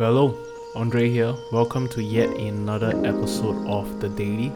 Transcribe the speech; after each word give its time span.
Hello, 0.00 0.34
Andre 0.74 1.10
here. 1.10 1.34
Welcome 1.52 1.86
to 1.90 2.02
yet 2.02 2.30
another 2.30 2.88
episode 3.04 3.66
of 3.66 4.00
The 4.00 4.08
Daily. 4.08 4.50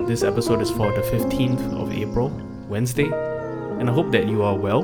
This 0.00 0.22
episode 0.22 0.60
is 0.60 0.70
for 0.70 0.92
the 0.92 1.00
15th 1.00 1.80
of 1.80 1.90
April, 1.90 2.28
Wednesday, 2.68 3.06
and 3.06 3.88
I 3.88 3.92
hope 3.94 4.12
that 4.12 4.28
you 4.28 4.42
are 4.42 4.54
well, 4.54 4.82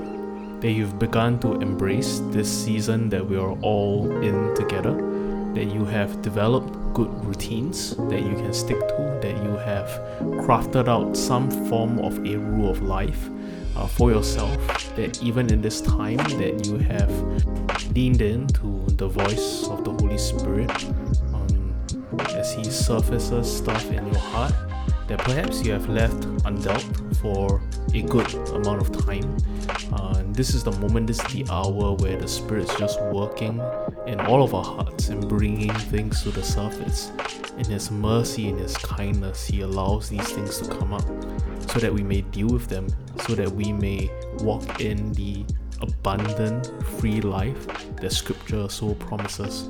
that 0.60 0.70
you've 0.70 0.98
begun 0.98 1.38
to 1.40 1.60
embrace 1.60 2.22
this 2.30 2.48
season 2.48 3.10
that 3.10 3.22
we 3.22 3.36
are 3.36 3.50
all 3.60 4.10
in 4.22 4.54
together, 4.54 4.94
that 5.52 5.66
you 5.66 5.84
have 5.84 6.22
developed 6.22 6.72
good 6.94 7.12
routines 7.26 7.94
that 8.08 8.22
you 8.22 8.32
can 8.32 8.54
stick 8.54 8.80
to, 8.80 9.18
that 9.20 9.36
you 9.44 9.58
have 9.58 9.88
crafted 10.40 10.88
out 10.88 11.18
some 11.18 11.50
form 11.68 11.98
of 11.98 12.16
a 12.26 12.36
rule 12.38 12.70
of 12.70 12.80
life 12.80 13.28
uh, 13.78 13.86
for 13.86 14.10
yourself, 14.10 14.56
that 14.96 15.22
even 15.22 15.52
in 15.52 15.62
this 15.62 15.80
time 15.80 16.16
that 16.16 16.66
you 16.66 16.78
have 16.78 17.10
leaned 17.94 18.20
in 18.20 18.46
to 18.48 18.84
the 18.96 19.08
voice 19.08 19.66
of 19.68 19.84
the 19.84 19.92
Holy 19.92 20.18
Spirit 20.18 20.70
um, 21.32 21.74
as 22.30 22.52
He 22.54 22.64
surfaces 22.64 23.56
stuff 23.56 23.90
in 23.90 24.04
your 24.06 24.18
heart 24.18 24.54
that 25.06 25.18
perhaps 25.20 25.64
you 25.64 25.72
have 25.72 25.88
left 25.88 26.20
undealt 26.44 27.07
for 27.20 27.60
a 27.94 28.02
good 28.02 28.32
amount 28.50 28.80
of 28.80 29.04
time. 29.04 29.36
Uh, 29.92 30.22
this 30.28 30.54
is 30.54 30.62
the 30.62 30.72
moment, 30.72 31.06
this 31.06 31.18
is 31.20 31.32
the 31.32 31.46
hour 31.50 31.94
where 31.94 32.16
the 32.16 32.28
Spirit's 32.28 32.76
just 32.76 33.00
working 33.04 33.60
in 34.06 34.20
all 34.20 34.42
of 34.42 34.54
our 34.54 34.64
hearts 34.64 35.08
and 35.08 35.28
bringing 35.28 35.72
things 35.72 36.22
to 36.22 36.30
the 36.30 36.42
surface. 36.42 37.10
In 37.58 37.64
His 37.64 37.90
mercy, 37.90 38.48
in 38.48 38.58
His 38.58 38.76
kindness, 38.76 39.46
He 39.46 39.62
allows 39.62 40.08
these 40.08 40.28
things 40.32 40.58
to 40.58 40.68
come 40.68 40.92
up 40.92 41.04
so 41.70 41.80
that 41.80 41.92
we 41.92 42.02
may 42.02 42.20
deal 42.20 42.48
with 42.48 42.68
them, 42.68 42.86
so 43.26 43.34
that 43.34 43.50
we 43.50 43.72
may 43.72 44.10
walk 44.40 44.80
in 44.80 45.12
the 45.12 45.44
abundant, 45.80 46.72
free 46.98 47.20
life 47.20 47.66
that 47.96 48.12
Scripture 48.12 48.68
so 48.68 48.94
promises. 48.94 49.62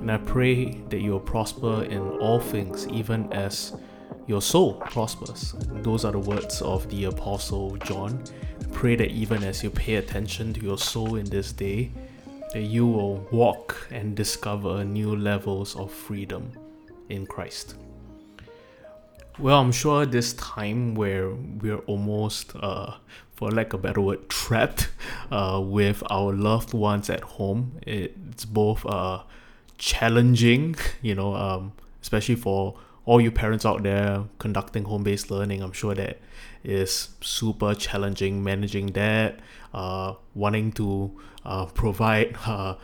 And 0.00 0.10
I 0.10 0.16
pray 0.16 0.80
that 0.88 1.00
you 1.00 1.12
will 1.12 1.20
prosper 1.20 1.84
in 1.84 2.00
all 2.00 2.40
things, 2.40 2.88
even 2.88 3.30
as 3.32 3.74
your 4.30 4.40
soul 4.40 4.74
prospers. 4.74 5.56
Those 5.82 6.04
are 6.04 6.12
the 6.12 6.20
words 6.20 6.62
of 6.62 6.88
the 6.88 7.06
Apostle 7.06 7.76
John. 7.78 8.22
Pray 8.70 8.94
that 8.94 9.10
even 9.10 9.42
as 9.42 9.64
you 9.64 9.70
pay 9.70 9.96
attention 9.96 10.54
to 10.54 10.60
your 10.60 10.78
soul 10.78 11.16
in 11.16 11.24
this 11.24 11.50
day, 11.50 11.90
that 12.52 12.60
you 12.60 12.86
will 12.86 13.26
walk 13.32 13.88
and 13.90 14.14
discover 14.14 14.84
new 14.84 15.16
levels 15.16 15.74
of 15.74 15.90
freedom 15.90 16.52
in 17.08 17.26
Christ. 17.26 17.74
Well, 19.36 19.60
I'm 19.60 19.72
sure 19.72 20.06
this 20.06 20.32
time 20.34 20.94
where 20.94 21.30
we're 21.30 21.82
almost, 21.88 22.54
uh, 22.54 22.98
for 23.34 23.50
lack 23.50 23.72
of 23.72 23.80
a 23.80 23.82
better 23.82 24.00
word, 24.00 24.28
trapped 24.28 24.90
uh, 25.32 25.60
with 25.60 26.04
our 26.08 26.32
loved 26.32 26.72
ones 26.72 27.10
at 27.10 27.22
home, 27.22 27.80
it's 27.84 28.44
both 28.44 28.86
uh, 28.86 29.22
challenging, 29.76 30.76
you 31.02 31.16
know, 31.16 31.34
um, 31.34 31.72
especially 32.00 32.36
for 32.36 32.76
all 33.04 33.20
you 33.20 33.30
parents 33.30 33.64
out 33.64 33.82
there 33.82 34.24
conducting 34.38 34.84
home-based 34.84 35.30
learning. 35.30 35.62
I'm 35.62 35.72
sure 35.72 35.94
that 35.94 36.18
is 36.62 37.10
super 37.20 37.74
challenging 37.74 38.44
managing 38.44 38.88
that, 38.88 39.40
uh, 39.72 40.14
wanting 40.34 40.72
to 40.72 41.18
uh, 41.44 41.66
provide 41.66 42.36
uh, 42.46 42.74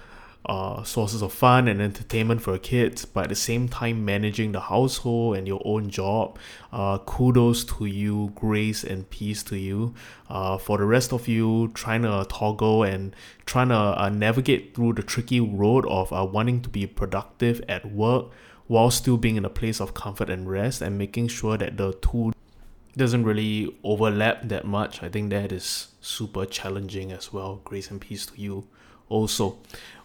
uh, 0.46 0.84
sources 0.84 1.22
of 1.22 1.32
fun 1.32 1.66
and 1.66 1.82
entertainment 1.82 2.40
for 2.40 2.56
kids, 2.58 3.04
but 3.04 3.24
at 3.24 3.28
the 3.28 3.34
same 3.34 3.68
time 3.68 4.04
managing 4.04 4.52
the 4.52 4.60
household 4.60 5.36
and 5.36 5.46
your 5.46 5.60
own 5.64 5.90
job. 5.90 6.38
Uh, 6.72 6.98
kudos 6.98 7.64
to 7.64 7.84
you, 7.84 8.32
grace 8.36 8.84
and 8.84 9.10
peace 9.10 9.42
to 9.42 9.58
you. 9.58 9.92
Uh, 10.30 10.56
for 10.56 10.78
the 10.78 10.84
rest 10.84 11.12
of 11.12 11.26
you, 11.26 11.68
trying 11.74 12.02
to 12.02 12.24
toggle 12.28 12.84
and 12.84 13.14
trying 13.44 13.68
to 13.68 13.74
uh, 13.74 14.08
navigate 14.08 14.74
through 14.74 14.92
the 14.92 15.02
tricky 15.02 15.40
road 15.40 15.84
of 15.86 16.12
uh, 16.12 16.24
wanting 16.24 16.62
to 16.62 16.68
be 16.68 16.86
productive 16.86 17.60
at 17.68 17.84
work 17.92 18.26
while 18.68 18.90
still 18.90 19.16
being 19.16 19.36
in 19.36 19.44
a 19.44 19.50
place 19.50 19.80
of 19.80 19.94
comfort 19.94 20.28
and 20.28 20.50
rest 20.50 20.82
and 20.82 20.98
making 20.98 21.28
sure 21.28 21.56
that 21.56 21.76
the 21.76 21.92
two 21.94 22.32
doesn't 22.96 23.24
really 23.24 23.76
overlap 23.84 24.48
that 24.48 24.64
much. 24.64 25.02
I 25.02 25.08
think 25.08 25.30
that 25.30 25.52
is 25.52 25.88
super 26.00 26.46
challenging 26.46 27.12
as 27.12 27.32
well. 27.32 27.60
Grace 27.64 27.90
and 27.90 28.00
peace 28.00 28.26
to 28.26 28.40
you 28.40 28.66
also. 29.08 29.58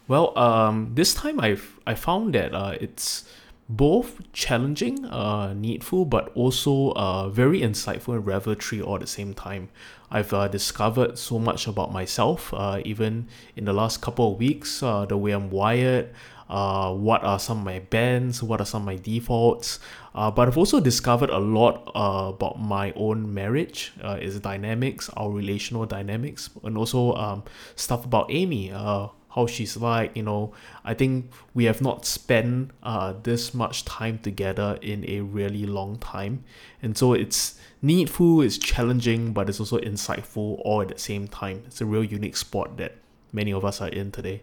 Well, 0.08 0.36
um, 0.38 0.92
this 0.94 1.14
time 1.14 1.40
I've 1.40 1.78
I 1.86 1.94
found 1.94 2.34
that 2.34 2.54
uh, 2.54 2.76
it's 2.80 3.24
both 3.68 4.20
challenging, 4.32 5.06
uh, 5.06 5.54
needful, 5.54 6.04
but 6.04 6.30
also 6.34 6.92
uh, 6.92 7.28
very 7.30 7.60
insightful 7.60 8.14
and 8.14 8.26
revelatory 8.26 8.82
all 8.82 8.96
at 8.96 9.00
the 9.00 9.06
same 9.06 9.32
time. 9.32 9.70
I've 10.12 10.32
uh, 10.34 10.46
discovered 10.46 11.18
so 11.18 11.38
much 11.38 11.66
about 11.66 11.90
myself, 11.90 12.52
uh, 12.52 12.82
even 12.84 13.28
in 13.56 13.64
the 13.64 13.72
last 13.72 14.02
couple 14.02 14.32
of 14.32 14.38
weeks, 14.38 14.82
uh, 14.82 15.06
the 15.06 15.16
way 15.16 15.32
I'm 15.32 15.48
wired, 15.48 16.12
uh, 16.50 16.92
what 16.92 17.24
are 17.24 17.38
some 17.38 17.60
of 17.60 17.64
my 17.64 17.78
bends, 17.78 18.42
what 18.42 18.60
are 18.60 18.66
some 18.66 18.82
of 18.82 18.86
my 18.86 18.96
defaults. 18.96 19.80
Uh, 20.14 20.30
but 20.30 20.48
I've 20.48 20.58
also 20.58 20.80
discovered 20.80 21.30
a 21.30 21.38
lot 21.38 21.90
uh, 21.94 22.28
about 22.28 22.60
my 22.60 22.92
own 22.94 23.32
marriage, 23.32 23.94
uh, 24.04 24.18
its 24.20 24.38
dynamics, 24.38 25.08
our 25.16 25.30
relational 25.30 25.86
dynamics, 25.86 26.50
and 26.62 26.76
also 26.76 27.14
um, 27.14 27.42
stuff 27.74 28.04
about 28.04 28.26
Amy, 28.28 28.70
uh, 28.70 29.08
how 29.34 29.46
she's 29.46 29.76
like. 29.76 30.16
You 30.16 30.22
know, 30.22 30.52
I 30.84 30.94
think 30.94 31.30
we 31.54 31.64
have 31.64 31.80
not 31.80 32.06
spent 32.06 32.70
uh, 32.82 33.14
this 33.22 33.54
much 33.54 33.84
time 33.84 34.18
together 34.18 34.78
in 34.82 35.04
a 35.08 35.20
really 35.20 35.66
long 35.66 35.98
time, 35.98 36.44
and 36.82 36.96
so 36.96 37.12
it's 37.12 37.58
needful, 37.82 38.40
it's 38.42 38.58
challenging, 38.58 39.32
but 39.32 39.48
it's 39.48 39.60
also 39.60 39.78
insightful 39.78 40.60
all 40.64 40.82
at 40.82 40.88
the 40.88 40.98
same 40.98 41.28
time. 41.28 41.62
It's 41.66 41.80
a 41.80 41.86
real 41.86 42.04
unique 42.04 42.36
spot 42.36 42.76
that 42.76 42.96
many 43.32 43.52
of 43.52 43.64
us 43.64 43.80
are 43.80 43.88
in 43.88 44.12
today. 44.12 44.42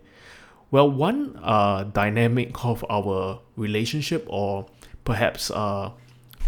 Well, 0.72 0.90
one 0.92 1.40
uh, 1.42 1.84
dynamic 1.86 2.64
of 2.64 2.86
our 2.90 3.40
relationship, 3.56 4.26
or 4.30 4.68
perhaps 5.04 5.50
uh, 5.50 5.92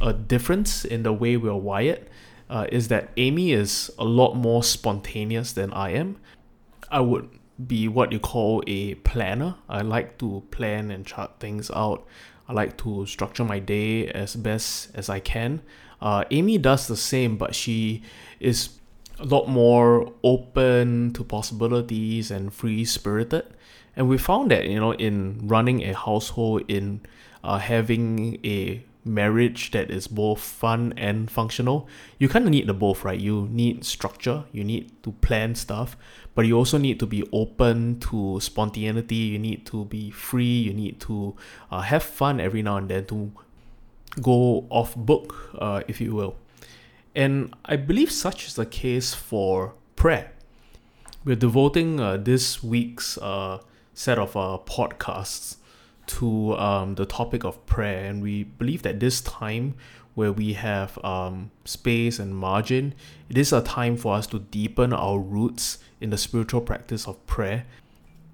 a 0.01 0.13
difference 0.13 0.85
in 0.85 1.03
the 1.03 1.13
way 1.13 1.37
we're 1.37 1.55
wired, 1.55 2.07
uh, 2.49 2.67
is 2.71 2.89
that 2.89 3.09
Amy 3.17 3.53
is 3.53 3.89
a 3.97 4.03
lot 4.03 4.35
more 4.35 4.63
spontaneous 4.63 5.53
than 5.53 5.71
I 5.73 5.91
am. 5.91 6.17
I 6.91 6.99
would 6.99 7.29
be 7.67 7.87
what 7.87 8.11
you 8.11 8.19
call 8.19 8.63
a 8.67 8.95
planner. 8.95 9.55
I 9.69 9.81
like 9.81 10.17
to 10.19 10.43
plan 10.51 10.91
and 10.91 11.05
chart 11.05 11.39
things 11.39 11.69
out. 11.71 12.05
I 12.47 12.53
like 12.53 12.77
to 12.77 13.05
structure 13.05 13.43
my 13.43 13.59
day 13.59 14.07
as 14.07 14.35
best 14.35 14.89
as 14.93 15.09
I 15.09 15.19
can. 15.19 15.61
Uh, 16.01 16.25
Amy 16.31 16.57
does 16.57 16.87
the 16.87 16.97
same, 16.97 17.37
but 17.37 17.55
she 17.55 18.03
is 18.39 18.69
a 19.19 19.25
lot 19.25 19.47
more 19.47 20.11
open 20.23 21.13
to 21.13 21.23
possibilities 21.23 22.31
and 22.31 22.53
free 22.53 22.83
spirited. 22.83 23.45
And 23.95 24.09
we 24.09 24.17
found 24.17 24.51
that, 24.51 24.67
you 24.67 24.79
know, 24.79 24.93
in 24.93 25.39
running 25.43 25.83
a 25.83 25.93
household, 25.93 26.63
in 26.67 27.01
uh, 27.43 27.59
having 27.59 28.39
a 28.43 28.83
marriage 29.03 29.71
that 29.71 29.89
is 29.89 30.07
both 30.07 30.39
fun 30.39 30.93
and 30.97 31.29
functional, 31.29 31.87
you 32.19 32.29
kind 32.29 32.45
of 32.45 32.51
need 32.51 32.67
the 32.67 32.73
both, 32.73 33.03
right? 33.03 33.19
You 33.19 33.47
need 33.51 33.83
structure, 33.85 34.45
you 34.51 34.63
need 34.63 35.03
to 35.03 35.11
plan 35.13 35.55
stuff, 35.55 35.97
but 36.35 36.45
you 36.45 36.57
also 36.57 36.77
need 36.77 36.99
to 36.99 37.05
be 37.05 37.27
open 37.31 37.99
to 38.01 38.39
spontaneity, 38.39 39.15
you 39.15 39.39
need 39.39 39.65
to 39.67 39.85
be 39.85 40.11
free, 40.11 40.45
you 40.45 40.73
need 40.73 40.99
to 41.01 41.35
uh, 41.71 41.81
have 41.81 42.03
fun 42.03 42.39
every 42.39 42.61
now 42.61 42.77
and 42.77 42.89
then 42.89 43.05
to 43.05 43.31
go 44.21 44.65
off 44.69 44.95
book, 44.95 45.49
uh, 45.57 45.81
if 45.87 45.99
you 45.99 46.13
will. 46.13 46.35
And 47.15 47.53
I 47.65 47.75
believe 47.75 48.11
such 48.11 48.47
is 48.47 48.55
the 48.55 48.65
case 48.65 49.13
for 49.13 49.73
prayer. 49.95 50.31
We're 51.23 51.35
devoting 51.35 51.99
uh, 51.99 52.17
this 52.17 52.63
week's 52.63 53.17
uh, 53.17 53.59
set 53.93 54.17
of 54.17 54.35
uh, 54.35 54.57
podcasts 54.65 55.57
to 56.07 56.57
um, 56.57 56.95
the 56.95 57.05
topic 57.05 57.43
of 57.43 57.65
prayer, 57.65 58.05
and 58.05 58.21
we 58.21 58.43
believe 58.43 58.83
that 58.83 58.99
this 58.99 59.21
time 59.21 59.75
where 60.13 60.31
we 60.31 60.53
have 60.53 61.03
um, 61.05 61.51
space 61.63 62.19
and 62.19 62.35
margin, 62.35 62.93
it 63.29 63.37
is 63.37 63.53
a 63.53 63.61
time 63.61 63.95
for 63.95 64.15
us 64.15 64.27
to 64.27 64.39
deepen 64.39 64.91
our 64.91 65.19
roots 65.19 65.79
in 66.01 66.09
the 66.09 66.17
spiritual 66.17 66.61
practice 66.61 67.07
of 67.07 67.25
prayer. 67.27 67.65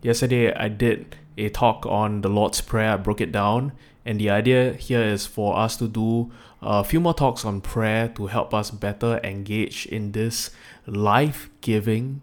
Yesterday, 0.01 0.53
I 0.53 0.69
did 0.69 1.15
a 1.37 1.49
talk 1.49 1.85
on 1.85 2.21
the 2.21 2.29
Lord's 2.29 2.61
Prayer, 2.61 2.93
I 2.93 2.97
broke 2.97 3.21
it 3.21 3.31
down, 3.31 3.73
and 4.05 4.19
the 4.19 4.29
idea 4.29 4.73
here 4.73 5.03
is 5.03 5.25
for 5.25 5.57
us 5.57 5.75
to 5.77 5.87
do 5.87 6.31
a 6.61 6.83
few 6.83 6.99
more 6.99 7.13
talks 7.13 7.45
on 7.45 7.61
prayer 7.61 8.07
to 8.09 8.27
help 8.27 8.53
us 8.53 8.71
better 8.71 9.19
engage 9.23 9.85
in 9.85 10.13
this 10.13 10.49
life 10.87 11.49
giving, 11.61 12.21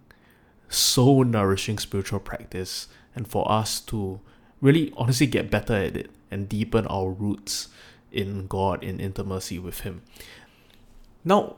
soul 0.69 1.25
nourishing 1.25 1.79
spiritual 1.79 2.19
practice 2.19 2.89
and 3.15 3.29
for 3.29 3.51
us 3.51 3.81
to 3.81 4.21
really 4.65 4.91
honestly 4.97 5.27
get 5.27 5.51
better 5.51 5.75
at 5.75 5.95
it 5.95 6.11
and 6.31 6.49
deepen 6.49 6.87
our 6.87 7.11
roots 7.11 7.69
in 8.11 8.47
God, 8.47 8.83
in 8.83 8.99
intimacy 8.99 9.59
with 9.59 9.81
Him. 9.81 10.01
Now, 11.23 11.57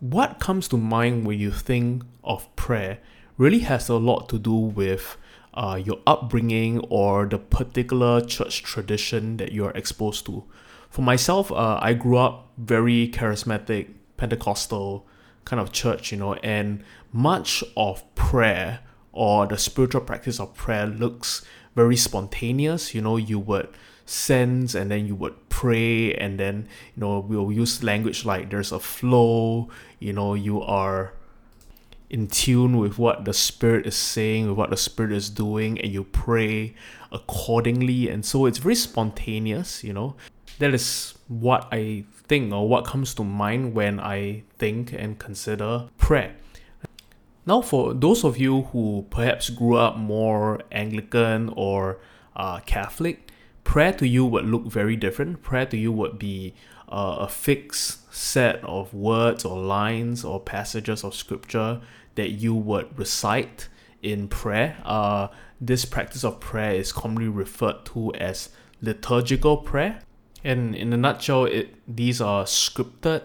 what 0.00 0.40
comes 0.40 0.66
to 0.68 0.78
mind 0.78 1.26
when 1.26 1.38
you 1.38 1.50
think 1.50 2.04
of 2.24 2.54
prayer 2.56 2.98
really 3.36 3.60
has 3.60 3.88
a 3.90 3.96
lot 3.96 4.30
to 4.30 4.38
do 4.38 4.54
with 4.54 5.18
uh, 5.52 5.78
your 5.84 5.98
upbringing 6.06 6.78
or 6.88 7.26
the 7.26 7.38
particular 7.38 8.20
church 8.20 8.62
tradition 8.62 9.36
that 9.36 9.52
you're 9.52 9.72
exposed 9.72 10.24
to. 10.24 10.44
For 10.88 11.02
myself, 11.02 11.52
uh, 11.52 11.78
I 11.82 11.92
grew 11.92 12.16
up 12.16 12.48
very 12.56 13.08
charismatic, 13.08 13.88
Pentecostal 14.16 15.06
kind 15.44 15.60
of 15.60 15.72
church, 15.72 16.12
you 16.12 16.18
know, 16.18 16.34
and 16.34 16.82
much 17.12 17.62
of 17.76 18.02
prayer 18.14 18.80
or 19.18 19.46
the 19.46 19.58
spiritual 19.58 20.02
practice 20.02 20.38
of 20.38 20.54
prayer 20.54 20.86
looks 20.86 21.44
very 21.74 21.96
spontaneous. 21.96 22.94
You 22.94 23.02
know, 23.02 23.16
you 23.16 23.40
would 23.40 23.68
sense 24.06 24.74
and 24.74 24.90
then 24.90 25.06
you 25.06 25.14
would 25.14 25.48
pray 25.50 26.14
and 26.14 26.40
then 26.40 26.66
you 26.94 27.00
know 27.00 27.18
we'll 27.18 27.52
use 27.52 27.82
language 27.82 28.24
like 28.24 28.48
there's 28.48 28.72
a 28.72 28.78
flow 28.78 29.68
you 29.98 30.14
know 30.14 30.32
you 30.32 30.62
are 30.62 31.12
in 32.08 32.26
tune 32.26 32.78
with 32.78 32.96
what 32.96 33.26
the 33.26 33.34
spirit 33.34 33.86
is 33.86 33.94
saying 33.94 34.48
with 34.48 34.56
what 34.56 34.70
the 34.70 34.78
spirit 34.78 35.12
is 35.12 35.28
doing 35.28 35.78
and 35.78 35.92
you 35.92 36.02
pray 36.04 36.74
accordingly 37.12 38.08
and 38.08 38.24
so 38.24 38.46
it's 38.46 38.56
very 38.56 38.74
spontaneous 38.74 39.84
you 39.84 39.92
know 39.92 40.16
that 40.58 40.72
is 40.72 41.12
what 41.28 41.68
i 41.70 42.02
think 42.26 42.50
or 42.50 42.66
what 42.66 42.86
comes 42.86 43.12
to 43.12 43.22
mind 43.22 43.74
when 43.74 44.00
i 44.00 44.42
think 44.56 44.90
and 44.94 45.18
consider 45.18 45.86
prayer 45.98 46.34
now 47.48 47.60
for 47.60 47.92
those 47.94 48.22
of 48.24 48.38
you 48.38 48.62
who 48.70 49.04
perhaps 49.10 49.50
grew 49.50 49.76
up 49.76 49.96
more 49.96 50.60
anglican 50.70 51.52
or 51.56 51.98
uh, 52.36 52.60
catholic 52.60 53.28
prayer 53.68 53.92
to 53.92 54.08
you 54.08 54.24
would 54.24 54.46
look 54.46 54.64
very 54.64 54.96
different. 54.96 55.42
Prayer 55.42 55.66
to 55.66 55.76
you 55.76 55.92
would 55.92 56.18
be 56.18 56.54
uh, 56.88 57.16
a 57.20 57.28
fixed 57.28 58.10
set 58.12 58.64
of 58.64 58.94
words 58.94 59.44
or 59.44 59.60
lines 59.60 60.24
or 60.24 60.40
passages 60.40 61.04
of 61.04 61.14
scripture 61.14 61.78
that 62.14 62.30
you 62.30 62.54
would 62.54 62.98
recite 62.98 63.68
in 64.02 64.26
prayer. 64.26 64.78
Uh, 64.86 65.28
this 65.60 65.84
practice 65.84 66.24
of 66.24 66.40
prayer 66.40 66.72
is 66.72 66.92
commonly 66.92 67.28
referred 67.28 67.84
to 67.84 68.10
as 68.14 68.48
liturgical 68.80 69.58
prayer. 69.58 70.00
And 70.42 70.74
in 70.74 70.90
a 70.94 70.96
nutshell, 70.96 71.44
it 71.44 71.74
these 71.86 72.22
are 72.22 72.44
scripted 72.44 73.24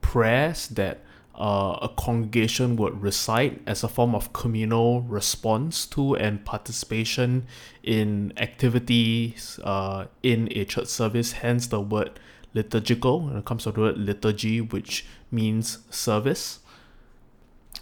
prayers 0.00 0.68
that 0.68 1.00
uh, 1.34 1.78
a 1.82 1.88
congregation 1.96 2.76
would 2.76 3.00
recite 3.00 3.62
as 3.66 3.82
a 3.82 3.88
form 3.88 4.14
of 4.14 4.32
communal 4.32 5.02
response 5.02 5.86
to 5.86 6.14
and 6.16 6.44
participation 6.44 7.46
in 7.82 8.32
activities 8.36 9.58
uh, 9.64 10.06
in 10.22 10.48
a 10.52 10.64
church 10.64 10.88
service. 10.88 11.32
Hence, 11.32 11.66
the 11.68 11.80
word 11.80 12.20
liturgical, 12.54 13.28
and 13.28 13.38
it 13.38 13.44
comes 13.44 13.64
from 13.64 13.72
the 13.72 13.80
word 13.80 13.98
liturgy, 13.98 14.60
which 14.60 15.06
means 15.30 15.78
service. 15.90 16.60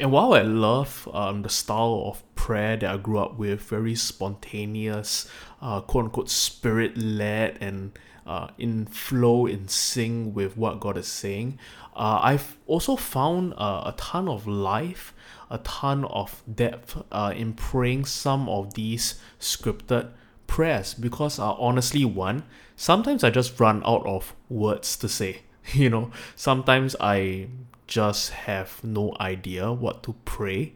And 0.00 0.10
while 0.12 0.32
I 0.32 0.40
love 0.40 1.06
um, 1.12 1.42
the 1.42 1.50
style 1.50 2.04
of 2.06 2.34
prayer 2.34 2.74
that 2.78 2.90
I 2.90 2.96
grew 2.96 3.18
up 3.18 3.36
with, 3.38 3.60
very 3.60 3.94
spontaneous, 3.94 5.28
uh, 5.60 5.82
quote 5.82 6.06
unquote, 6.06 6.30
spirit 6.30 6.96
led, 6.96 7.58
and 7.60 7.92
uh, 8.26 8.48
in 8.56 8.86
flow, 8.86 9.44
in 9.44 9.68
sync 9.68 10.34
with 10.34 10.56
what 10.56 10.80
God 10.80 10.96
is 10.96 11.06
saying, 11.06 11.58
uh, 11.94 12.18
I've 12.22 12.56
also 12.66 12.96
found 12.96 13.52
uh, 13.58 13.92
a 13.92 13.94
ton 13.98 14.26
of 14.26 14.46
life, 14.46 15.12
a 15.50 15.58
ton 15.58 16.06
of 16.06 16.42
depth 16.52 16.96
uh, 17.12 17.34
in 17.36 17.52
praying 17.52 18.06
some 18.06 18.48
of 18.48 18.72
these 18.72 19.20
scripted 19.38 20.12
prayers 20.46 20.94
because 20.94 21.38
uh, 21.38 21.52
honestly, 21.52 22.06
one, 22.06 22.44
sometimes 22.74 23.22
I 23.22 23.28
just 23.28 23.60
run 23.60 23.82
out 23.84 24.06
of 24.06 24.34
words 24.48 24.96
to 24.96 25.08
say. 25.10 25.42
You 25.74 25.90
know, 25.90 26.10
sometimes 26.36 26.96
I 26.98 27.48
just 27.90 28.30
have 28.30 28.82
no 28.84 29.14
idea 29.20 29.72
what 29.72 30.02
to 30.04 30.14
pray 30.24 30.72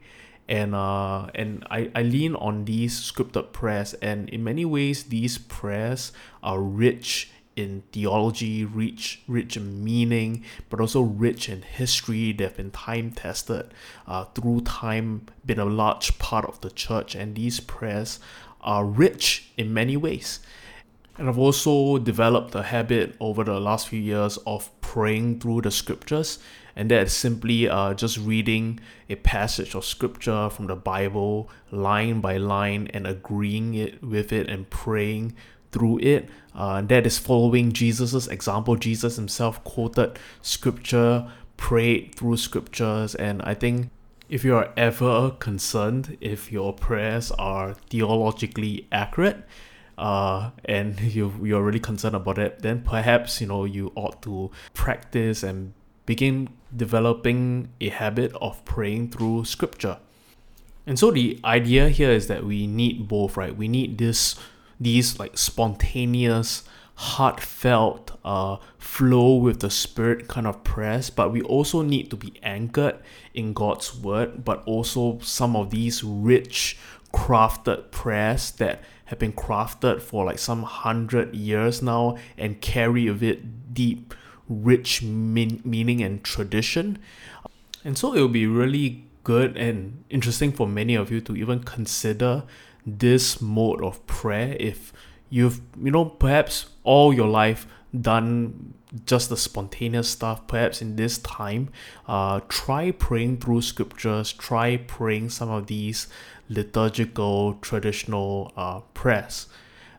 and 0.48 0.74
uh 0.74 1.26
and 1.34 1.64
I, 1.70 1.90
I 1.94 2.02
lean 2.02 2.34
on 2.34 2.66
these 2.66 3.00
scripted 3.00 3.52
prayers 3.52 3.94
and 3.94 4.28
in 4.28 4.44
many 4.44 4.64
ways 4.66 5.04
these 5.04 5.38
prayers 5.38 6.12
are 6.42 6.60
rich 6.60 7.30
in 7.56 7.82
theology, 7.92 8.64
rich, 8.64 9.22
rich 9.28 9.56
in 9.56 9.84
meaning, 9.84 10.44
but 10.68 10.80
also 10.80 11.00
rich 11.00 11.48
in 11.48 11.62
history. 11.62 12.32
They've 12.32 12.56
been 12.56 12.72
time 12.72 13.12
tested 13.12 13.72
uh, 14.08 14.24
through 14.24 14.62
time, 14.62 15.26
been 15.46 15.60
a 15.60 15.64
large 15.64 16.18
part 16.18 16.44
of 16.46 16.60
the 16.62 16.70
church, 16.70 17.14
and 17.14 17.34
these 17.34 17.60
prayers 17.60 18.18
are 18.60 18.84
rich 18.84 19.50
in 19.56 19.72
many 19.72 19.96
ways. 19.96 20.40
And 21.16 21.28
I've 21.28 21.38
also 21.38 21.98
developed 21.98 22.54
a 22.56 22.62
habit 22.64 23.14
over 23.20 23.44
the 23.44 23.60
last 23.60 23.88
few 23.88 24.00
years 24.00 24.36
of 24.46 24.68
praying 24.80 25.38
through 25.40 25.60
the 25.60 25.70
scriptures, 25.70 26.40
and 26.76 26.90
that 26.90 27.06
is 27.06 27.12
simply 27.12 27.68
uh, 27.68 27.94
just 27.94 28.18
reading 28.18 28.80
a 29.08 29.14
passage 29.16 29.74
of 29.74 29.84
scripture 29.84 30.50
from 30.50 30.66
the 30.66 30.76
Bible 30.76 31.48
line 31.70 32.20
by 32.20 32.36
line 32.36 32.88
and 32.92 33.06
agreeing 33.06 33.74
it 33.74 34.02
with 34.02 34.32
it 34.32 34.48
and 34.48 34.68
praying 34.70 35.34
through 35.72 35.98
it. 35.98 36.28
Uh, 36.54 36.80
that 36.82 37.06
is 37.06 37.18
following 37.18 37.72
Jesus' 37.72 38.26
example. 38.26 38.76
Jesus 38.76 39.16
himself 39.16 39.62
quoted 39.64 40.18
scripture, 40.42 41.30
prayed 41.56 42.14
through 42.14 42.36
scriptures, 42.36 43.14
and 43.14 43.42
I 43.42 43.54
think 43.54 43.90
if 44.28 44.44
you 44.44 44.56
are 44.56 44.72
ever 44.76 45.30
concerned 45.32 46.16
if 46.20 46.50
your 46.50 46.72
prayers 46.72 47.30
are 47.32 47.74
theologically 47.90 48.86
accurate, 48.90 49.44
uh, 49.98 50.50
and 50.64 50.98
you 51.16 51.32
you're 51.42 51.62
really 51.62 51.80
concerned 51.80 52.16
about 52.16 52.38
it, 52.38 52.62
then 52.62 52.82
perhaps 52.82 53.40
you 53.40 53.46
know 53.46 53.64
you 53.64 53.92
ought 53.94 54.22
to 54.22 54.50
practice 54.72 55.42
and 55.42 55.72
begin 56.06 56.48
developing 56.74 57.68
a 57.80 57.88
habit 57.88 58.32
of 58.40 58.64
praying 58.64 59.10
through 59.10 59.44
scripture. 59.44 59.98
And 60.86 60.98
so 60.98 61.10
the 61.10 61.40
idea 61.44 61.88
here 61.88 62.10
is 62.10 62.26
that 62.26 62.44
we 62.44 62.66
need 62.66 63.08
both, 63.08 63.36
right? 63.36 63.56
We 63.56 63.68
need 63.68 63.98
this 63.98 64.36
these 64.80 65.18
like 65.18 65.38
spontaneous 65.38 66.64
heartfelt 66.96 68.12
uh, 68.24 68.56
flow 68.78 69.34
with 69.34 69.60
the 69.60 69.70
spirit 69.70 70.28
kind 70.28 70.46
of 70.46 70.62
prayers 70.62 71.10
but 71.10 71.32
we 71.32 71.42
also 71.42 71.82
need 71.82 72.08
to 72.10 72.16
be 72.16 72.32
anchored 72.42 72.96
in 73.32 73.52
god's 73.52 73.96
word 73.96 74.44
but 74.44 74.62
also 74.64 75.18
some 75.20 75.56
of 75.56 75.70
these 75.70 76.04
rich 76.04 76.78
crafted 77.12 77.90
prayers 77.90 78.52
that 78.52 78.80
have 79.06 79.18
been 79.18 79.32
crafted 79.32 80.00
for 80.00 80.24
like 80.24 80.38
some 80.38 80.62
hundred 80.62 81.34
years 81.34 81.82
now 81.82 82.16
and 82.38 82.60
carry 82.60 83.08
of 83.08 83.22
it 83.22 83.74
deep 83.74 84.14
rich 84.48 85.02
mean- 85.02 85.60
meaning 85.64 86.02
and 86.02 86.22
tradition. 86.22 86.98
And 87.84 87.96
so 87.98 88.14
it 88.14 88.20
will 88.20 88.28
be 88.28 88.46
really 88.46 89.04
good 89.24 89.56
and 89.56 90.04
interesting 90.10 90.52
for 90.52 90.66
many 90.66 90.94
of 90.94 91.10
you 91.10 91.20
to 91.22 91.36
even 91.36 91.62
consider 91.62 92.44
this 92.86 93.40
mode 93.40 93.82
of 93.82 94.06
prayer 94.06 94.54
if 94.60 94.92
you've 95.30 95.62
you 95.82 95.90
know 95.90 96.04
perhaps 96.04 96.66
all 96.82 97.14
your 97.14 97.26
life 97.26 97.66
done 97.98 98.74
just 99.06 99.30
the 99.30 99.36
spontaneous 99.38 100.10
stuff 100.10 100.46
perhaps 100.46 100.82
in 100.82 100.96
this 100.96 101.16
time 101.16 101.70
uh, 102.06 102.38
try 102.50 102.90
praying 102.90 103.38
through 103.38 103.62
scriptures 103.62 104.30
try 104.30 104.76
praying 104.76 105.30
some 105.30 105.48
of 105.48 105.66
these 105.68 106.08
liturgical 106.48 107.54
traditional 107.54 108.52
uh, 108.56 108.80
prayers. 108.92 109.46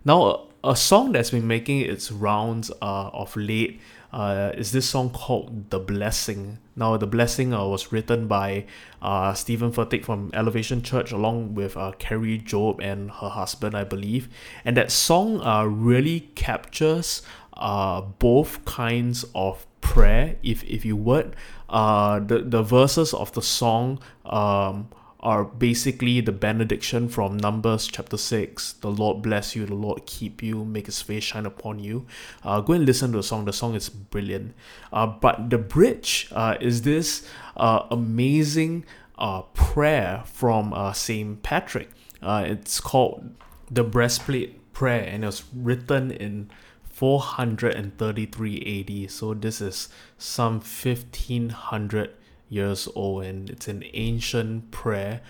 Now 0.04 0.48
a, 0.64 0.76
song 0.76 1.12
that's 1.12 1.32
been 1.32 1.48
making 1.48 1.82
its 1.82 2.12
rounds 2.12 2.72
uh, 2.82 3.10
of 3.10 3.36
late 3.36 3.80
uh, 4.16 4.54
is 4.56 4.72
this 4.72 4.88
song 4.88 5.10
called 5.10 5.70
The 5.72 5.80
Blessing. 5.80 6.60
Now, 6.74 6.96
The 6.96 7.06
Blessing 7.06 7.54
uh, 7.54 7.68
was 7.68 7.92
written 7.92 8.28
by 8.28 8.66
uh, 9.02 9.34
Steven 9.34 9.74
Furtick 9.74 10.06
from 10.06 10.32
Elevation 10.34 10.82
Church 10.82 11.12
along 11.12 11.54
with 11.54 11.76
uh, 11.76 11.92
Kari 12.00 12.40
Jobe 12.40 12.82
and 12.82 13.12
her 13.12 13.28
husband, 13.28 13.76
I 13.76 13.84
believe. 13.84 14.30
And 14.64 14.78
that 14.78 14.90
song 14.90 15.42
uh, 15.42 15.66
really 15.66 16.32
captures 16.36 17.24
uh, 17.58 18.02
both 18.02 18.64
kinds 18.64 19.26
of 19.36 19.68
prayer, 19.82 20.38
if, 20.42 20.64
if 20.64 20.86
you 20.86 20.96
would. 20.96 21.36
Uh, 21.68 22.20
the, 22.20 22.40
the 22.40 22.64
verses 22.64 23.14
of 23.14 23.34
the 23.34 23.42
song 23.42 24.00
um, 24.24 24.88
are 25.26 25.44
basically 25.44 26.22
the 26.22 26.32
benediction 26.32 27.10
from 27.10 27.36
Numbers 27.36 27.88
chapter 27.88 28.16
6. 28.16 28.74
The 28.74 28.92
Lord 28.92 29.24
bless 29.24 29.56
you, 29.56 29.66
the 29.66 29.74
Lord 29.74 30.06
keep 30.06 30.44
you, 30.44 30.64
make 30.64 30.86
his 30.86 31.02
face 31.02 31.24
shine 31.24 31.48
upon 31.48 31.80
you. 31.80 32.06
Uh, 32.44 32.62
go 32.62 32.74
and 32.74 32.86
listen 32.86 33.12
to 33.12 33.18
the 33.18 33.24
song. 33.24 33.46
The 33.46 33.52
song 33.52 33.74
is 33.74 33.90
brilliant. 33.90 34.54
Uh, 34.94 35.08
but 35.08 35.50
the 35.50 35.58
bridge 35.58 36.30
uh, 36.32 36.58
is 36.62 36.84
this 36.84 37.28
uh, 37.58 37.88
amazing 37.90 38.86
uh, 39.18 39.42
prayer 39.56 40.22
from 40.28 40.74
uh, 40.74 40.94
St. 40.94 41.42
Patrick. 41.42 41.90
it's 42.22 42.80
called 42.80 43.32
the 43.72 43.84
Breastplate 43.84 44.74
Prayer 44.74 45.10
and 45.10 45.24
it 45.24 45.28
was 45.28 45.44
written 45.56 46.12
in 46.12 46.52
433 46.84 49.06
AD. 49.06 49.12
So 49.12 49.34
this 49.34 49.60
is 49.60 49.90
some 50.20 50.60
1500 50.60 52.12
years 52.50 52.88
old 52.96 53.24
and 53.24 53.50
it's 53.50 53.68
an 53.68 53.84
ancient 53.94 54.72
prayer 54.72 55.22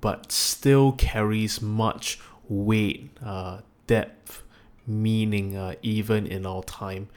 but 0.00 0.30
still 0.30 0.92
carries 0.92 1.62
much 1.62 2.20
weight, 2.48 3.10
uh, 3.24 3.60
depth, 3.86 4.42
meaning, 4.86 5.56
uh, 5.56 5.74
even 5.82 6.26
in 6.26 6.44
our 6.44 6.62
time. 6.64 7.08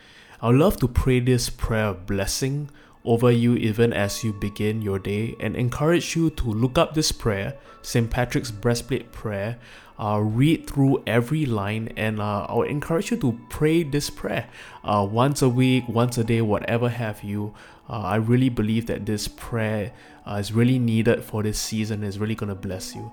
I 0.42 0.48
would 0.48 0.56
love 0.58 0.78
to 0.78 0.88
pray 0.88 1.20
this 1.20 1.50
prayer 1.50 1.88
of 1.88 2.06
blessing 2.06 2.70
over 3.04 3.32
you 3.32 3.56
even 3.56 3.94
as 3.94 4.24
you 4.24 4.34
begin 4.34 4.82
your 4.82 5.00
day 5.00 5.36
and 5.40 5.56
encourage 5.56 6.16
you 6.16 6.30
to 6.30 6.46
look 6.46 6.78
up 6.78 6.94
this 6.94 7.12
prayer, 7.12 7.56
St. 7.82 8.10
Patrick's 8.10 8.52
Breastplate 8.52 9.12
Prayer. 9.12 9.58
Uh, 10.00 10.20
read 10.22 10.70
through 10.70 11.02
every 11.08 11.44
line 11.48 11.92
and 11.98 12.22
uh, 12.22 12.46
I'll 12.48 12.62
encourage 12.62 13.10
you 13.10 13.18
to 13.18 13.40
pray 13.50 13.82
this 13.82 14.12
prayer 14.12 14.48
uh, 14.84 15.08
once 15.10 15.42
a 15.42 15.50
week, 15.50 15.88
once 15.88 16.20
a 16.20 16.24
day, 16.24 16.42
whatever 16.42 16.88
have 16.88 17.24
you. 17.24 17.56
Uh, 17.90 18.02
I 18.02 18.16
really 18.16 18.50
believe 18.50 18.88
that 18.88 19.06
this 19.06 19.28
prayer 19.28 19.94
uh, 20.26 20.36
is 20.36 20.52
really 20.52 20.78
needed 20.78 21.24
for 21.24 21.42
this 21.44 21.60
season, 21.60 22.04
is 22.04 22.20
really 22.20 22.36
going 22.36 22.50
to 22.50 22.56
bless 22.56 22.94
you. 22.96 23.12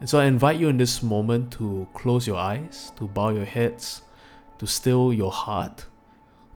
And 0.00 0.08
so 0.08 0.18
I 0.18 0.24
invite 0.24 0.58
you 0.58 0.68
in 0.68 0.78
this 0.78 1.02
moment 1.02 1.52
to 1.52 1.86
close 1.94 2.26
your 2.26 2.36
eyes, 2.36 2.92
to 2.96 3.06
bow 3.06 3.30
your 3.30 3.44
heads, 3.44 4.02
to 4.58 4.66
still 4.66 5.12
your 5.12 5.30
heart, 5.30 5.86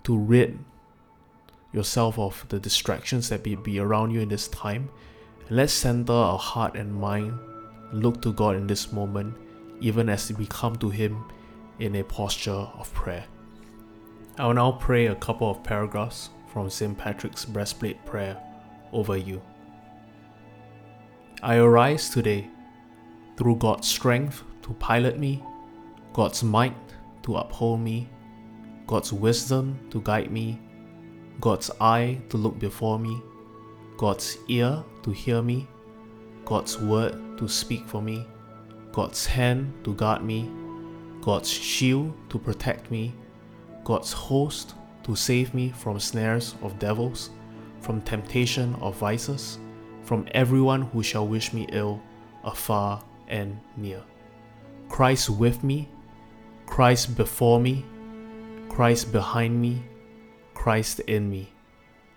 to 0.05 0.17
rid 0.17 0.59
yourself 1.73 2.19
of 2.19 2.45
the 2.49 2.59
distractions 2.59 3.29
that 3.29 3.45
may 3.45 3.55
be 3.55 3.79
around 3.79 4.11
you 4.11 4.21
in 4.21 4.29
this 4.29 4.49
time. 4.49 4.89
And 5.47 5.57
let's 5.57 5.73
center 5.73 6.13
our 6.13 6.39
heart 6.39 6.75
and 6.75 6.95
mind, 6.95 7.39
look 7.93 8.23
to 8.23 8.33
God 8.33 8.57
in 8.57 8.67
this 8.67 8.93
moment, 8.93 9.37
even 9.81 10.09
as 10.09 10.33
we 10.33 10.47
come 10.47 10.77
to 10.77 10.89
Him 10.89 11.25
in 11.79 11.95
a 11.97 12.03
posture 12.03 12.51
of 12.51 12.93
prayer. 12.95 13.25
I 14.39 14.47
will 14.47 14.55
now 14.55 14.73
pray 14.73 15.07
a 15.07 15.15
couple 15.15 15.51
of 15.51 15.63
paragraphs 15.63 16.31
from 16.53 16.71
St. 16.71 16.97
Patrick's 16.97 17.45
breastplate 17.45 18.05
prayer 18.05 18.41
over 18.93 19.17
you. 19.17 19.41
I 21.43 21.57
arise 21.57 22.11
today 22.11 22.49
through 23.37 23.57
God's 23.57 23.87
strength 23.87 24.43
to 24.63 24.73
pilot 24.75 25.19
me, 25.19 25.43
God's 26.13 26.43
might 26.43 26.75
to 27.23 27.37
uphold 27.37 27.81
me, 27.81 28.09
God's 28.87 29.13
wisdom 29.13 29.79
to 29.91 30.01
guide 30.01 30.31
me, 30.31 30.59
God's 31.41 31.71
eye 31.81 32.21
to 32.31 32.37
look 32.37 32.59
before 32.59 32.99
me, 32.99 33.23
God's 33.97 34.39
ear 34.49 34.83
to 35.03 35.11
hear 35.11 35.43
me, 35.43 35.69
God's 36.45 36.79
word 36.79 37.39
to 37.39 37.49
speak 37.49 37.87
for 37.87 38.03
me, 38.03 38.27
God's 38.91 39.27
hand 39.27 39.73
to 39.85 39.95
guard 39.95 40.25
me, 40.25 40.51
God's 41.21 41.51
shield 41.51 42.13
to 42.31 42.39
protect 42.39 42.91
me, 42.91 43.15
God's 43.85 44.13
host 44.13 44.75
to 45.09 45.17
save 45.17 45.55
me 45.55 45.71
from 45.71 45.99
snares 45.99 46.55
of 46.63 46.79
devils, 46.79 47.31
from 47.81 48.03
temptation 48.03 48.75
of 48.75 48.95
vices, 48.97 49.59
from 50.03 50.29
everyone 50.33 50.83
who 50.83 51.03
shall 51.03 51.27
wish 51.27 51.55
me 51.55 51.67
ill, 51.73 51.99
afar 52.45 53.03
and 53.27 53.59
near. 53.79 54.03
Christ 54.91 55.31
with 55.31 55.65
me, 55.65 55.89
Christ 56.67 57.17
before 57.17 57.59
me, 57.59 57.87
Christ 58.69 59.11
behind 59.11 59.59
me, 59.59 59.83
Christ 60.53 61.01
in 61.01 61.31
me, 61.31 61.49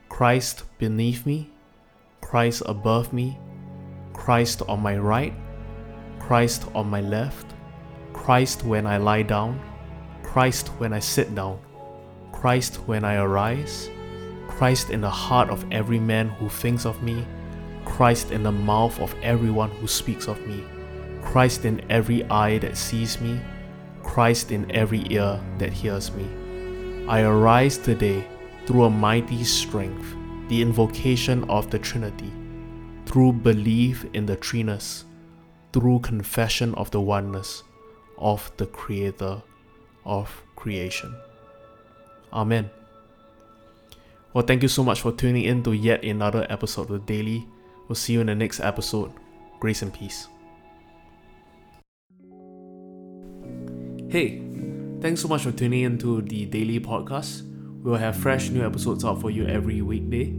Christ 0.10 0.66
beneath 0.78 1.26
me, 1.26 1.50
Christ 2.20 2.62
above 2.66 3.14
me, 3.14 3.40
Christ 4.12 4.64
on 4.68 4.82
my 4.82 4.98
right, 4.98 5.34
Christ 6.20 6.66
on 6.76 6.90
my 6.90 7.00
left, 7.00 7.54
Christ 8.12 8.66
when 8.66 8.86
I 8.86 8.98
lie 8.98 9.24
down, 9.24 9.62
Christ 10.24 10.68
when 10.78 10.92
I 10.92 11.00
sit 11.00 11.34
down, 11.34 11.58
Christ 12.42 12.78
when 12.88 13.04
I 13.04 13.18
arise, 13.18 13.88
Christ 14.48 14.90
in 14.90 15.02
the 15.02 15.10
heart 15.12 15.52
of 15.52 15.64
every 15.72 16.00
man 16.00 16.28
who 16.28 16.50
thinks 16.50 16.88
of 16.88 17.04
me, 17.04 17.24
Christ 17.86 18.32
in 18.32 18.42
the 18.42 18.52
mouth 18.52 19.00
of 19.00 19.14
everyone 19.22 19.70
who 19.70 19.86
speaks 19.86 20.28
of 20.28 20.42
me, 20.48 20.64
Christ 21.22 21.66
in 21.66 21.86
every 21.92 22.24
eye 22.32 22.58
that 22.58 22.78
sees 22.78 23.22
me, 23.22 23.40
Christ 24.02 24.52
in 24.52 24.72
every 24.72 25.06
ear 25.14 25.40
that 25.60 25.72
hears 25.72 26.12
me. 26.14 27.06
I 27.08 27.22
arise 27.22 27.78
today 27.78 28.28
through 28.66 28.86
a 28.86 28.90
mighty 28.90 29.44
strength, 29.44 30.16
the 30.48 30.64
invocation 30.64 31.48
of 31.48 31.70
the 31.70 31.78
Trinity, 31.78 32.34
through 33.06 33.34
belief 33.34 34.04
in 34.14 34.26
the 34.26 34.36
Threeness, 34.36 35.04
through 35.74 36.00
confession 36.00 36.74
of 36.74 36.90
the 36.90 37.02
oneness 37.02 37.62
of 38.18 38.52
the 38.58 38.66
Creator 38.66 39.44
of 40.06 40.42
creation. 40.56 41.16
Amen. 42.34 42.70
Well, 44.34 44.46
thank 44.46 44.62
you 44.64 44.70
so 44.70 44.84
much 44.84 45.02
for 45.02 45.12
tuning 45.12 45.44
in 45.44 45.62
to 45.64 45.74
yet 45.74 46.06
another 46.06 46.48
episode 46.50 46.90
of 46.90 47.06
the 47.06 47.10
Daily. 47.14 47.46
We'll 47.88 47.96
see 47.96 48.14
you 48.14 48.22
in 48.22 48.28
the 48.28 48.36
next 48.36 48.62
episode. 48.62 49.12
Grace 49.60 49.82
and 49.82 49.94
peace. 49.94 50.28
Hey, 54.10 54.42
thanks 55.02 55.22
so 55.22 55.28
much 55.28 55.44
for 55.44 55.52
tuning 55.52 55.84
in 55.84 55.98
to 56.00 56.22
the 56.22 56.46
daily 56.46 56.80
podcast. 56.80 57.44
We'll 57.82 57.96
have 57.96 58.16
fresh 58.16 58.50
new 58.50 58.66
episodes 58.66 59.04
out 59.04 59.20
for 59.22 59.30
you 59.30 59.46
every 59.48 59.82
weekday. 59.82 60.34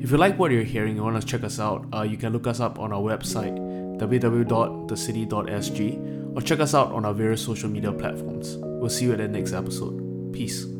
If 0.00 0.10
you 0.12 0.16
like 0.16 0.38
what 0.38 0.52
you're 0.52 0.62
hearing 0.62 0.96
and 0.96 1.04
want 1.04 1.20
to 1.20 1.26
check 1.26 1.44
us 1.44 1.60
out, 1.60 1.86
uh, 1.92 2.02
you 2.02 2.16
can 2.16 2.32
look 2.32 2.46
us 2.46 2.60
up 2.60 2.78
on 2.78 2.92
our 2.92 3.00
website 3.00 3.58
www.thecity.sg 3.98 6.36
or 6.36 6.40
check 6.40 6.60
us 6.60 6.72
out 6.74 6.92
on 6.92 7.04
our 7.04 7.12
various 7.12 7.44
social 7.44 7.68
media 7.68 7.90
platforms. 7.92 8.56
We'll 8.58 8.90
see 8.90 9.06
you 9.06 9.12
at 9.12 9.18
the 9.18 9.26
next 9.26 9.52
episode. 9.52 10.32
Peace. 10.32 10.77